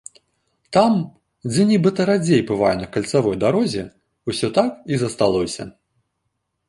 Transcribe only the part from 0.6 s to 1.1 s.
Там,